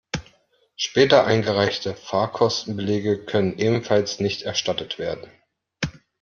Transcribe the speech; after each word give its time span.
Später 0.77 1.27
eingereichte 1.27 1.93
Fahrkostenbelege 1.93 3.23
können 3.23 3.59
ebenfalls 3.59 4.19
nicht 4.19 4.41
erstattet 4.41 4.97
werden. 4.97 5.29